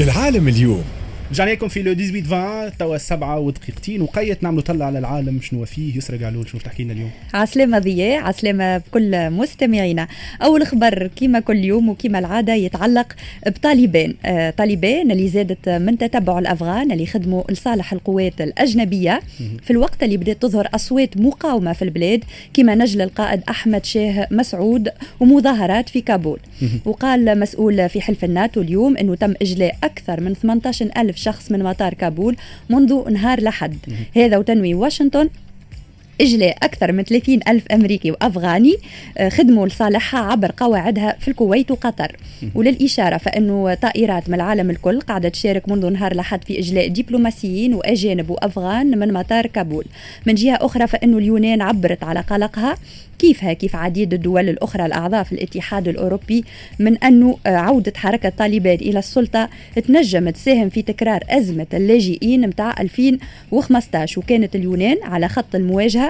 العالم 0.00 0.48
اليوم. 0.48 0.84
رجعنا 1.30 1.50
لكم 1.50 1.68
في 1.68 1.82
لو 1.82 1.94
18 1.94 2.24
20 2.26 2.78
توا 2.78 2.98
سبعة 2.98 3.38
ودقيقتين 3.38 4.02
وقيت 4.02 4.42
نعملوا 4.42 4.62
طلع 4.62 4.86
على 4.86 4.98
العالم 4.98 5.40
شنو 5.40 5.64
فيه 5.64 5.96
يسرى 5.96 6.24
قالول 6.24 6.48
شنو 6.48 6.60
تحكي 6.60 6.84
لنا 6.84 6.92
اليوم. 6.92 7.10
عسلامة 7.34 7.78
ضياء 7.78 8.22
عسلامة 8.22 8.78
بكل 8.78 9.30
مستمعينا. 9.30 10.08
أول 10.42 10.66
خبر 10.66 11.10
كما 11.16 11.40
كل 11.40 11.64
يوم 11.64 11.88
وكما 11.88 12.18
العادة 12.18 12.54
يتعلق 12.54 13.12
بطالبان. 13.46 14.14
آه 14.24 14.50
طالبان 14.50 15.10
اللي 15.10 15.28
زادت 15.28 15.68
من 15.68 15.98
تتبع 15.98 16.38
الأفغان 16.38 16.92
اللي 16.92 17.06
خدموا 17.06 17.42
لصالح 17.50 17.92
القوات 17.92 18.40
الأجنبية. 18.40 19.20
في 19.62 19.70
الوقت 19.70 20.02
اللي 20.02 20.16
بدأت 20.16 20.42
تظهر 20.42 20.68
أصوات 20.74 21.16
مقاومة 21.16 21.72
في 21.72 21.82
البلاد 21.82 22.24
كما 22.54 22.74
نجل 22.74 23.02
القائد 23.02 23.40
أحمد 23.48 23.84
شاه 23.84 24.28
مسعود 24.30 24.88
ومظاهرات 25.20 25.88
في 25.88 26.00
كابول. 26.00 26.38
وقال 26.84 27.40
مسؤول 27.40 27.88
في 27.88 28.00
حلف 28.00 28.24
الناتو 28.24 28.60
اليوم 28.60 28.96
أنه 28.96 29.14
تم 29.14 29.34
إجلاء 29.42 29.76
أكثر 29.84 30.20
من 30.20 30.34
18 30.34 30.90
ألف 30.96 31.15
ألف 31.15 31.15
شخص 31.16 31.52
من 31.52 31.62
مطار 31.62 31.94
كابول 31.94 32.36
منذ 32.70 33.10
نهار 33.10 33.40
لحد 33.40 33.76
هذا 34.16 34.36
وتنوي 34.36 34.74
واشنطن 34.74 35.28
إجلاء 36.20 36.56
أكثر 36.62 36.92
من 36.92 37.02
30 37.02 37.40
ألف 37.48 37.66
أمريكي 37.72 38.10
وأفغاني 38.10 38.76
آه، 39.18 39.28
خدموا 39.28 39.66
لصالحها 39.66 40.20
عبر 40.20 40.52
قواعدها 40.56 41.16
في 41.20 41.28
الكويت 41.28 41.70
وقطر. 41.70 42.16
وللإشارة 42.54 43.16
فإنه 43.16 43.74
طائرات 43.74 44.28
من 44.28 44.34
العالم 44.34 44.70
الكل 44.70 45.00
قاعدة 45.00 45.28
تشارك 45.28 45.68
منذ 45.68 45.90
نهار 45.90 46.16
لحد 46.16 46.44
في 46.44 46.58
إجلاء 46.58 46.88
دبلوماسيين 46.88 47.74
وأجانب 47.74 48.30
وأفغان 48.30 48.98
من 48.98 49.12
مطار 49.12 49.46
كابول. 49.46 49.84
من 50.26 50.34
جهة 50.34 50.58
أخرى 50.60 50.86
فإنه 50.86 51.18
اليونان 51.18 51.62
عبرت 51.62 52.04
على 52.04 52.20
قلقها. 52.20 52.76
كيفها 53.18 53.52
كيف 53.52 53.76
عديد 53.76 54.14
الدول 54.14 54.48
الأخرى 54.48 54.86
الأعضاء 54.86 55.22
في 55.22 55.32
الاتحاد 55.32 55.88
الأوروبي 55.88 56.44
من 56.78 56.98
أنه 56.98 57.38
آه، 57.46 57.56
عودة 57.56 57.92
حركة 57.96 58.28
طالبان 58.28 58.74
إلى 58.74 58.98
السلطة 58.98 59.48
تنجم 59.86 60.30
تساهم 60.30 60.68
في 60.68 60.82
تكرار 60.82 61.24
أزمة 61.30 61.66
اللاجئين 61.74 62.48
متاع 62.48 62.74
2015 62.80 64.18
وكانت 64.18 64.56
اليونان 64.56 64.96
على 65.02 65.28
خط 65.28 65.54
المواجهة 65.54 66.05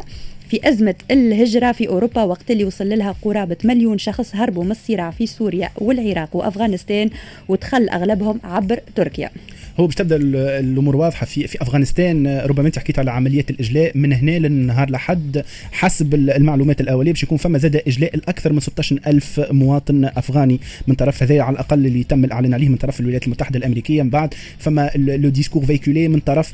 في 0.48 0.68
أزمة 0.68 0.94
الهجرة 1.10 1.72
في 1.72 1.88
أوروبا 1.88 2.22
وقت 2.22 2.50
اللي 2.50 2.64
وصل 2.64 2.98
لها 2.98 3.14
قرابة 3.22 3.56
مليون 3.64 3.98
شخص 3.98 4.34
هربوا 4.34 4.64
من 4.64 4.70
الصراع 4.70 5.10
في 5.10 5.26
سوريا 5.26 5.70
والعراق 5.76 6.36
وأفغانستان 6.36 7.10
ودخل 7.48 7.88
أغلبهم 7.88 8.40
عبر 8.44 8.80
تركيا. 8.94 9.30
هو 9.80 9.86
باش 9.86 9.94
تبدأ 9.94 10.16
الأمور 10.60 10.96
واضحة 10.96 11.26
في 11.26 11.46
في 11.46 11.62
أفغانستان 11.62 12.26
ربما 12.38 12.66
أنت 12.66 12.78
حكيت 12.78 12.98
على 12.98 13.10
عملية 13.10 13.44
الإجلاء 13.50 13.98
من 13.98 14.12
هنا 14.12 14.38
للنهار 14.38 14.90
لحد 14.90 15.44
حسب 15.72 16.14
المعلومات 16.14 16.80
الأولية 16.80 17.12
باش 17.12 17.22
يكون 17.22 17.38
فما 17.38 17.58
زاد 17.58 17.76
إجلاء 17.76 18.14
الاكثر 18.14 18.52
من 18.52 18.60
16 18.60 19.00
ألف 19.06 19.40
مواطن 19.50 20.04
أفغاني 20.04 20.60
من 20.86 20.94
طرف 20.94 21.22
هذا 21.22 21.42
على 21.42 21.54
الأقل 21.54 21.86
اللي 21.86 22.04
تم 22.04 22.24
الإعلان 22.24 22.54
عليه 22.54 22.68
من 22.68 22.76
طرف 22.76 23.00
الولايات 23.00 23.24
المتحدة 23.26 23.58
الأمريكية. 23.58 24.02
من 24.02 24.10
بعد 24.10 24.34
فما 24.58 24.90
لو 24.96 25.28
ديسكور 25.28 25.64
فيكولي 25.64 26.08
من 26.08 26.20
طرف 26.20 26.52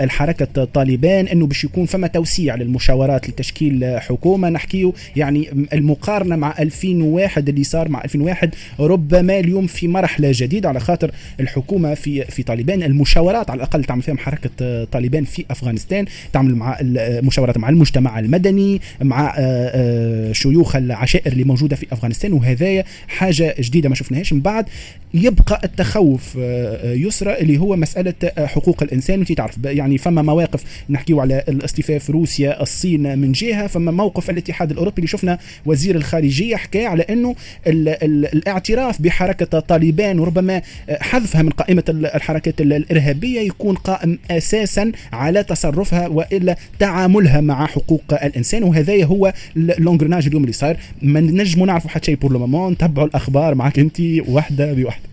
الحركة 0.00 0.64
طالبان 0.64 1.28
إنه 1.28 1.46
باش 1.46 1.64
يكون 1.64 1.86
فما 1.86 2.06
توسيع 2.06 2.54
للمشاورات 2.54 3.28
لتشكيل 3.28 3.98
حكومة. 4.00 4.48
نحكيه 4.48 4.92
يعني 5.16 5.66
المقارنة 5.72 6.36
مع 6.36 6.54
2001 6.58 7.48
اللي 7.48 7.64
صار 7.64 7.88
مع 7.88 8.04
2001 8.04 8.54
ربما 8.80 9.38
اليوم 9.38 9.66
في 9.66 9.88
مرحلة 9.88 10.30
جديدة 10.34 10.68
على 10.68 10.80
خاطر 10.80 11.10
الحكومة 11.40 11.94
في 11.94 12.27
في 12.28 12.42
طالبان. 12.42 12.82
المشاورات 12.82 13.50
على 13.50 13.58
الأقل 13.58 13.84
تعمل 13.84 14.02
فيهم 14.02 14.18
حركه 14.18 14.50
آه، 14.62 14.84
طالبان 14.84 15.24
في 15.24 15.44
أفغانستان 15.50 16.04
تعمل 16.32 16.54
مع 16.54 16.78
مشاورات 17.22 17.58
مع 17.58 17.68
المجتمع 17.68 18.18
المدني 18.18 18.80
مع 19.02 19.28
آه، 19.28 19.32
آه، 19.38 20.32
شيوخ 20.32 20.76
العشائر 20.76 21.32
اللي 21.32 21.44
موجودة 21.44 21.76
في 21.76 21.86
أفغانستان. 21.92 22.32
وهذايا 22.32 22.84
حاجة 23.08 23.54
جديدة 23.60 23.88
ما 23.88 23.94
شفناهاش. 23.94 24.32
من 24.32 24.40
بعد 24.40 24.66
يبقى 25.14 25.60
التخوف 25.64 26.36
يسرى 26.84 27.38
اللي 27.38 27.58
هو 27.58 27.76
مسألة 27.76 28.14
حقوق 28.38 28.82
الإنسان. 28.82 29.18
وانت 29.18 29.32
تعرف 29.32 29.56
يعني 29.64 29.98
فما 29.98 30.22
مواقف 30.22 30.64
نحكيو 30.90 31.20
على 31.20 31.44
الاصطفاف 31.48 32.10
روسيا 32.10 32.62
الصين 32.62 33.18
من 33.18 33.32
جهة. 33.32 33.66
فما 33.66 33.90
موقف 33.90 34.30
الاتحاد 34.30 34.70
الأوروبي 34.70 34.96
اللي 34.96 35.08
شفنا 35.08 35.38
وزير 35.66 35.96
الخارجية 35.96 36.56
حكى 36.56 36.86
على 36.86 37.02
أنه 37.02 37.34
ال 37.66 37.88
ال 37.88 38.26
الاعتراف 38.26 39.02
بحركة 39.02 39.60
طالبان 39.60 40.18
وربما 40.18 40.62
حذفها 41.00 41.42
من 41.42 41.50
قائمة 41.50 41.84
الحركات 42.18 42.60
الإرهابية 42.60 43.40
يكون 43.40 43.74
قائم 43.74 44.18
أساسا 44.30 44.92
على 45.12 45.42
تصرفها 45.42 46.08
وإلا 46.08 46.56
تعاملها 46.78 47.40
مع 47.40 47.66
حقوق 47.66 48.02
الإنسان. 48.24 48.62
وهذا 48.62 49.04
هو 49.04 49.32
لونجرناج 49.56 50.26
اليوم 50.26 50.42
اللي 50.42 50.52
صار 50.52 50.76
ما 51.02 51.20
نجموا 51.20 51.66
نعرفوا 51.66 51.90
حتى 51.90 52.06
شيء 52.06 52.16
بور 52.16 52.32
لو 52.32 52.70
نتبعوا 52.70 53.06
الأخبار 53.06 53.54
معك 53.54 53.78
أنت 53.78 54.00
وحده 54.28 54.72
بوحده 54.72 55.08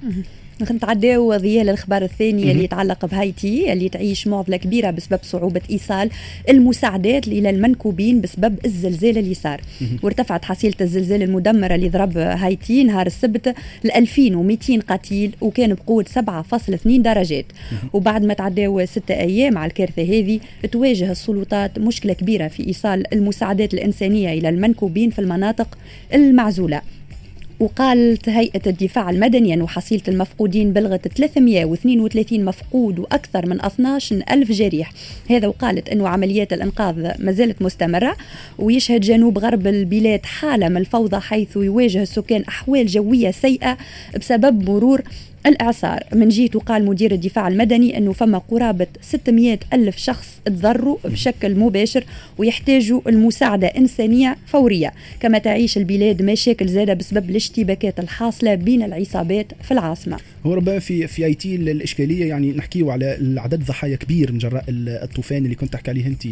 نتعداو 0.61 1.38
ضياء 1.38 1.66
للخبر 1.66 2.03
الثاني 2.03 2.51
اللي 2.51 2.63
يتعلق 2.63 3.05
بهايتي 3.05 3.73
اللي 3.73 3.89
تعيش 3.89 4.27
معضلة 4.27 4.57
كبيرة 4.57 4.91
بسبب 4.91 5.19
صعوبة 5.23 5.61
إيصال 5.69 6.09
المساعدات 6.49 7.27
إلى 7.27 7.49
المنكوبين 7.49 8.21
بسبب 8.21 8.57
الزلزال 8.66 9.17
اللي 9.17 9.33
صار 9.33 9.61
وارتفعت 10.03 10.45
حصيلة 10.45 10.75
الزلزال 10.81 11.23
المدمرة 11.23 11.75
اللي 11.75 11.89
ضرب 11.89 12.17
هايتي 12.17 12.83
نهار 12.83 13.07
السبت 13.07 13.55
ل 13.83 13.91
2200 13.91 14.79
قتيل 14.88 15.35
وكان 15.41 15.73
بقوة 15.73 16.05
7.2 16.16 16.87
درجات. 16.87 17.45
وبعد 17.93 18.23
ما 18.25 18.33
تعداو 18.33 18.85
ستة 18.85 19.13
أيام 19.13 19.57
على 19.57 19.69
الكارثة 19.69 20.03
هذه 20.03 20.39
تواجه 20.72 21.11
السلطات 21.11 21.79
مشكلة 21.79 22.13
كبيرة 22.13 22.47
في 22.47 22.67
إيصال 22.67 23.13
المساعدات 23.13 23.73
الإنسانية 23.73 24.33
إلى 24.39 24.49
المنكوبين 24.49 25.09
في 25.09 25.19
المناطق 25.19 25.77
المعزولة. 26.13 26.81
وقالت 27.59 28.29
هيئة 28.29 28.61
الدفاع 28.67 29.09
المدني 29.09 29.53
أن 29.53 29.67
حصيلة 29.67 30.01
المفقودين 30.07 30.73
بلغت 30.73 31.07
332 31.07 32.45
مفقود 32.45 32.99
وأكثر 32.99 33.45
من 33.45 33.61
12 33.61 34.23
ألف 34.31 34.51
جريح. 34.51 34.91
هذا 35.29 35.47
وقالت 35.47 35.89
أن 35.89 36.05
عمليات 36.05 36.53
الإنقاذ 36.53 37.11
ما 37.19 37.31
زالت 37.31 37.61
مستمرة 37.61 38.16
ويشهد 38.59 39.01
جنوب 39.01 39.38
غرب 39.38 39.67
البلاد 39.67 40.25
حالة 40.25 40.69
من 40.69 40.77
الفوضى 40.77 41.19
حيث 41.19 41.55
يواجه 41.55 42.01
السكان 42.01 42.43
أحوال 42.43 42.88
جوية 42.88 43.31
سيئة 43.31 43.77
بسبب 44.19 44.69
مرور 44.69 45.01
الإعصار. 45.45 46.03
من 46.13 46.29
جهته 46.29 46.59
قال 46.59 46.85
مدير 46.85 47.11
الدفاع 47.11 47.47
المدني 47.47 47.97
أنه 47.97 48.13
فما 48.13 48.38
قرابة 48.38 48.88
600 49.01 49.59
ألف 49.73 49.97
شخص 49.97 50.28
تضروا 50.45 50.97
بشكل 51.06 51.56
مباشر 51.56 52.03
ويحتاجوا 52.38 53.01
المساعدة 53.07 53.67
إنسانية 53.67 54.38
فورية 54.47 54.94
كما 55.19 55.38
تعيش 55.38 55.78
البلاد 55.78 56.22
مشاكل 56.22 56.67
زادة 56.67 56.94
بسبب 56.94 57.29
الاشتباكات 57.29 58.00
الحاصلة 58.00 58.55
بين 58.55 58.84
العصابات 58.84 59.47
في 59.63 59.72
العاصمة. 59.72 60.17
هو 60.45 60.53
ربما 60.53 60.79
في 60.79 61.07
في 61.07 61.25
آي 61.25 61.34
تي 61.34 61.55
الإشكالية 61.55 62.25
يعني 62.25 62.51
نحكيو 62.51 62.91
على 62.91 63.35
عدد 63.38 63.63
ضحايا 63.63 63.95
كبير 63.95 64.31
من 64.31 64.38
جراء 64.38 64.63
الطوفان 64.69 65.44
اللي 65.45 65.55
كنت 65.55 65.73
تحكي 65.73 65.91
عليه 65.91 66.07
أنت 66.07 66.25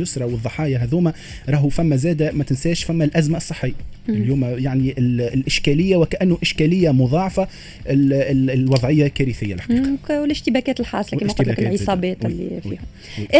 يسرى 0.00 0.24
والضحايا 0.24 0.78
هذوما. 0.78 1.12
راهو 1.48 1.68
فما 1.68 1.96
زادة 1.96 2.32
ما 2.32 2.44
تنساش 2.44 2.84
فما 2.84 3.04
الأزمة 3.04 3.36
الصحية. 3.36 3.72
اليوم 4.08 4.44
يعني 4.44 4.94
الإشكالية 4.98 5.96
وكأنه 5.96 6.38
إشكالية 6.42 6.90
مضاعفة. 6.90 7.48
الوضعية 8.54 9.08
كارثيه 9.08 9.54
الحقيقة 9.54 10.20
والاشتباكات 10.20 10.80
الحاصلة 10.80 11.20
كما 11.20 11.32
قلت 11.32 11.48
لك 11.48 11.58
العصابات 11.58 12.24
اللي 12.24 12.60
فيها. 12.62 12.82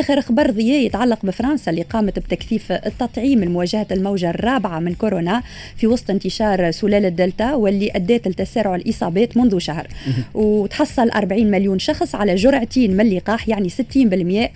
آخر 0.00 0.18
أخبار 0.18 0.50
ضياء 0.50 0.86
يتعلق 0.86 1.26
بفرنسا 1.26 1.70
اللي 1.70 1.82
قامت 1.82 2.18
بتكثيف 2.18 2.72
التطعيم 2.72 3.44
لمواجهه 3.44 3.86
الموجة 3.90 4.30
الرابعة 4.30 4.78
من 4.80 4.94
كورونا 4.94 5.42
في 5.76 5.86
وسط 5.86 6.10
انتشار 6.10 6.70
سلالة 6.70 7.08
دلتا 7.08 7.54
واللي 7.54 7.90
ادت 7.94 8.28
لتسارع 8.28 8.74
الإصابات 8.74 9.36
منذ 9.36 9.58
شهر. 9.58 9.88
وتحصل 10.34 11.10
40 11.10 11.50
مليون 11.50 11.78
شخص 11.78 12.14
على 12.14 12.34
جرعتين 12.34 12.96
من 12.96 13.00
اللقاح 13.00 13.48
يعني 13.48 13.68
60% 13.68 13.72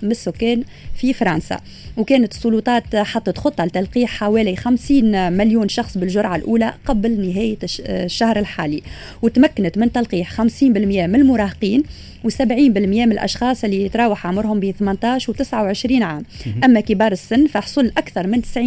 من 0.03 0.11
السكان 0.11 0.63
في 0.95 1.13
فرنسا. 1.13 1.59
وكانت 1.97 2.33
السلطات 2.33 2.95
حطت 2.95 3.37
خطة 3.37 3.65
لتلقيح 3.65 4.09
حوالي 4.09 4.55
50 4.55 5.33
مليون 5.33 5.69
شخص 5.69 5.97
بالجرعة 5.97 6.35
الأولى 6.35 6.73
قبل 6.85 7.29
نهاية 7.29 7.57
الشهر 7.79 8.39
الحالي. 8.39 8.83
وتمكنت 9.21 9.77
من 9.77 9.91
تلقيح 9.91 10.29
50% 10.49 10.63
من 10.63 11.15
المراهقين 11.15 11.83
و70% 12.27 12.41
من 12.81 13.11
الأشخاص 13.11 13.63
اللي 13.63 13.85
يتراوح 13.85 14.27
عمرهم 14.27 14.59
ب 14.59 14.71
18 14.71 15.31
و 15.31 15.35
29 15.35 16.03
عام. 16.03 16.23
أما 16.63 16.79
كبار 16.79 17.11
السن 17.11 17.47
فحصل 17.47 17.91
أكثر 17.97 18.27
من 18.27 18.41
90% 18.41 18.57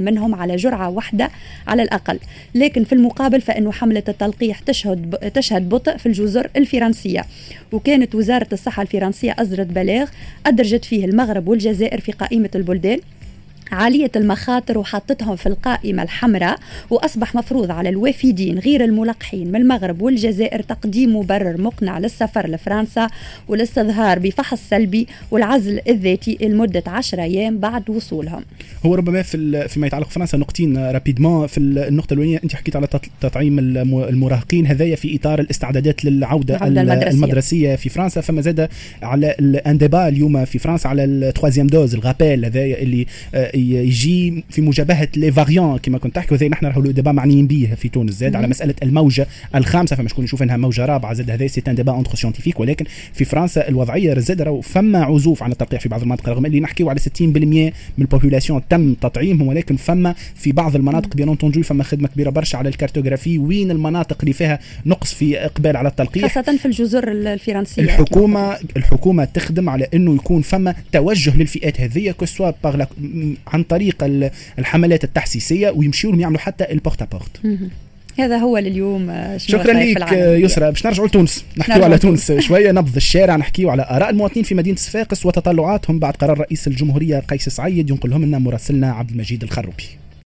منهم 0.00 0.34
على 0.34 0.56
جرعة 0.56 0.88
واحدة 0.88 1.30
على 1.66 1.82
الأقل. 1.82 2.18
لكن 2.54 2.84
في 2.84 2.92
المقابل 2.92 3.40
فإنه 3.40 3.72
حملة 3.72 4.02
التلقيح 4.08 4.58
تشهد 4.58 5.16
تشهد 5.34 5.68
بطء 5.68 5.96
في 5.96 6.06
الجزر 6.06 6.50
الفرنسية. 6.56 7.24
وكانت 7.72 8.14
وزارة 8.14 8.48
الصحة 8.52 8.82
الفرنسية 8.82 9.36
اصدرت 9.38 9.66
بلاغ 9.66 10.08
أدرجت 10.46 10.84
فيه 10.84 11.04
المغرب 11.04 11.48
والجزائر 11.48 12.00
في 12.00 12.12
قائمة 12.12 12.50
البلدان. 12.54 13.00
عالية 13.72 14.10
المخاطر 14.16 14.78
وحطتهم 14.78 15.36
في 15.36 15.46
القائمة 15.46 16.02
الحمراء 16.02 16.58
وأصبح 16.90 17.34
مفروض 17.34 17.70
على 17.70 17.88
الوافدين 17.88 18.58
غير 18.58 18.84
الملقحين 18.84 19.48
من 19.48 19.56
المغرب 19.56 20.02
والجزائر 20.02 20.62
تقديم 20.62 21.16
مبرر 21.16 21.60
مقنع 21.60 21.98
للسفر 21.98 22.46
لفرنسا 22.46 23.08
والاستظهار 23.48 24.18
بفحص 24.18 24.60
سلبي 24.70 25.06
والعزل 25.30 25.80
الذاتي 25.88 26.38
لمدة 26.40 26.82
10 26.86 27.22
أيام 27.22 27.58
بعد 27.58 27.90
وصولهم. 27.90 28.44
هو 28.86 28.94
ربما 28.94 29.22
في 29.22 29.68
فيما 29.68 29.86
يتعلق 29.86 30.08
فرنسا 30.08 30.38
نقطتين 30.38 30.78
rapidement 30.78 31.46
في 31.46 31.58
النقطة 31.58 32.12
الأولانية. 32.12 32.40
أنت 32.44 32.54
حكيت 32.54 32.76
على 32.76 32.86
تطعيم 33.20 33.58
المراهقين 33.58 34.66
هذايا 34.66 34.96
في 34.96 35.16
إطار 35.16 35.40
الاستعدادات 35.40 36.04
للعودة 36.04 36.66
المدرسية. 36.66 37.10
المدرسية 37.10 37.76
في 37.76 37.88
فرنسا. 37.88 38.20
فما 38.20 38.40
زاد 38.40 38.68
على 39.02 39.34
ال 39.40 39.49
un 39.49 39.66
débat 39.66 40.08
اليوم 40.08 40.44
في 40.44 40.58
فرنسا 40.58 40.88
على 40.88 41.04
ال 41.04 41.10
troisième 41.10 41.66
dose 41.66 41.94
ال 41.94 42.01
rappel 42.01 42.44
هذايا 42.44 42.82
اللي 42.82 43.06
آه، 43.34 43.55
يجي 43.56 44.44
في 44.50 44.62
مجابهة 44.62 45.08
les 45.16 45.32
variants 45.32 45.78
كما 45.78 45.98
كنت 45.98 46.14
تحكي 46.14 46.34
وزي 46.34 46.48
نحن 46.48 46.66
راهو 46.66 46.80
déjà 46.80 47.12
معنيين 47.12 47.46
به 47.46 47.74
في 47.76 47.88
تونس. 47.88 48.14
زاد 48.14 48.36
على 48.36 48.46
مسألة 48.46 48.74
الموجة 48.82 49.26
الخامسة 49.54 49.96
فما 49.96 50.08
شكون 50.08 50.24
يشوف 50.24 50.42
إنها 50.42 50.56
موجة 50.56 50.86
رابعة. 50.86 51.12
زاد 51.12 51.30
هذا 51.30 51.46
c'est 51.46 51.62
un 51.68 51.74
débat 51.74 51.92
entre 51.92 52.14
scientifiques 52.14 52.60
ولكن 52.60 52.84
في 53.12 53.24
فرنسا 53.24 53.68
الوضعية 53.68 54.18
زاد 54.18 54.42
راهو 54.42 54.60
فما 54.60 55.04
عزوف 55.04 55.42
عن 55.42 55.52
التلقيح 55.52 55.80
في 55.80 55.88
بعض 55.88 56.00
المناطق 56.00 56.28
رغم 56.28 56.46
اللي 56.46 56.60
نحكيو 56.60 56.90
على 56.90 56.98
60% 56.98 57.02
من 57.20 57.72
ال 57.98 58.04
population 58.04 58.62
تم 58.68 58.94
تطعيمهم 58.94 59.48
ولكن 59.48 59.76
فما 59.76 60.14
في 60.34 60.52
بعض 60.52 60.76
المناطق 60.76 61.16
bien 61.16 61.28
entendu 61.28 61.62
فما 61.62 61.84
خدمة 61.84 62.08
كبيرة 62.08 62.30
برشا 62.30 62.58
على 62.58 62.68
ال 62.68 62.73
cartographie. 62.73 63.38
وين 63.38 63.70
المناطق 63.70 64.16
اللي 64.20 64.32
فيها 64.32 64.58
نقص 64.86 65.14
في 65.14 65.38
إقبال 65.38 65.76
على 65.76 65.88
التلقيح؟ 65.88 66.34
خاصة 66.34 66.56
في 66.56 66.66
الجزر 66.66 67.12
الفرنسية. 67.12 67.82
الحكومة 67.82 68.56
الحكومة 68.76 69.24
تخدم 69.24 69.70
على 69.70 69.88
إنه 69.94 70.14
يكون 70.14 70.42
فما 70.42 70.74
توجه 70.92 71.36
للفئات 71.36 71.80
هذه 71.80 72.10
que 72.10 72.23
ce 72.23 72.32
soit 72.32 72.50
عن 73.46 73.62
طريق 73.62 74.30
الحملات 74.58 75.04
التحسيسية 75.04 75.70
ويمشيوا 75.70 76.12
لهم 76.12 76.20
يعملوا 76.20 76.40
حتى 76.40 76.72
ال 76.72 76.77
porte 76.77 77.02
à 77.02 77.12
porte 77.12 77.60
هذا 78.18 78.36
هو 78.36 78.58
لليوم 78.58 79.10
آه، 79.10 79.36
شكرا 79.36 79.72
لك 79.72 80.12
يسرى. 80.12 80.70
باش 80.70 80.86
نرجعوا 80.86 81.08
لتونس 81.08 81.44
نحكيو 81.56 81.84
على 81.84 81.98
تونس. 81.98 82.32
شوية 82.48 82.72
نبض 82.72 82.96
الشارع 82.96 83.36
نحكيو 83.36 83.70
على 83.70 83.86
آراء 83.90 84.10
المواطنين 84.10 84.44
في 84.44 84.54
مدينة 84.54 84.76
صفاقس 84.76 85.26
وتطلعاتهم 85.26 85.98
بعد 85.98 86.14
قرار 86.16 86.38
رئيس 86.38 86.66
الجمهورية 86.66 87.18
قيس 87.18 87.48
سعيد 87.48 87.90
ينقلهم 87.90 88.24
لنا 88.24 88.38
مراسلنا 88.38 88.92
عبد 88.92 89.10
المجيد 89.10 89.42
الخروبي. 89.42 89.84